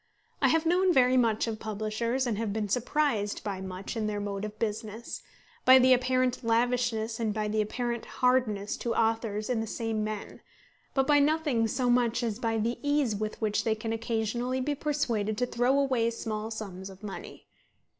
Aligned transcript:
I 0.41 0.47
have 0.47 0.65
known 0.65 0.91
very 0.91 1.15
much 1.15 1.45
of 1.45 1.59
publishers 1.59 2.25
and 2.25 2.35
have 2.39 2.51
been 2.51 2.67
surprised 2.67 3.43
by 3.43 3.61
much 3.61 3.95
in 3.95 4.07
their 4.07 4.19
mode 4.19 4.43
of 4.45 4.57
business, 4.57 5.21
by 5.63 5.77
the 5.77 5.93
apparent 5.93 6.43
lavishness 6.43 7.19
and 7.19 7.31
by 7.31 7.47
the 7.47 7.61
apparent 7.61 8.05
hardness 8.05 8.77
to 8.77 8.95
authors 8.95 9.47
in 9.47 9.61
the 9.61 9.67
same 9.67 10.03
men; 10.03 10.41
but 10.95 11.05
by 11.05 11.19
nothing 11.19 11.67
so 11.67 11.87
much 11.87 12.23
as 12.23 12.39
by 12.39 12.57
the 12.57 12.79
ease 12.81 13.15
with 13.15 13.39
which 13.41 13.63
they 13.63 13.75
can 13.75 13.93
occasionally 13.93 14.59
be 14.59 14.73
persuaded 14.73 15.37
to 15.37 15.45
throw 15.45 15.77
away 15.77 16.09
small 16.09 16.49
sums 16.49 16.89
of 16.89 17.03
money. 17.03 17.45